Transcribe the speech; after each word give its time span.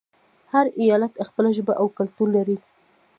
هر 0.53 0.65
ایالت 0.81 1.13
خپله 1.29 1.49
ژبه 1.57 1.73
او 1.81 1.87
کلتور 1.97 2.27
لري. 2.37 2.57